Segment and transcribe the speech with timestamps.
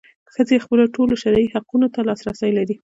[0.33, 2.75] ښځې خپلو ټولو شرعي حقونو ته لاسرسی لري.